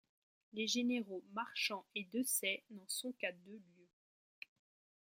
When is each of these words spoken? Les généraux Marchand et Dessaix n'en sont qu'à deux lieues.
Les 0.53 0.65
généraux 0.65 1.23
Marchand 1.35 1.85
et 1.93 2.05
Dessaix 2.05 2.63
n'en 2.71 2.87
sont 2.87 3.11
qu'à 3.19 3.31
deux 3.31 3.51
lieues. 3.57 3.89